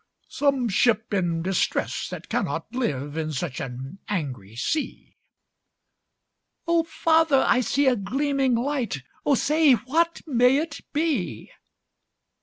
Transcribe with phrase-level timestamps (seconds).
[0.29, 5.15] "Some ship in distress, that cannot live In such an angry sea!"
[6.65, 7.45] "O father!
[7.47, 11.51] I see a gleaming light, O say, what may it be?"